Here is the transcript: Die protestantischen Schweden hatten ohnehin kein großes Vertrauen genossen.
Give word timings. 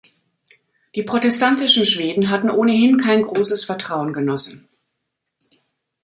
Die 0.95 1.03
protestantischen 1.03 1.85
Schweden 1.85 2.31
hatten 2.31 2.49
ohnehin 2.49 2.97
kein 2.97 3.21
großes 3.21 3.65
Vertrauen 3.65 4.13
genossen. 4.13 4.67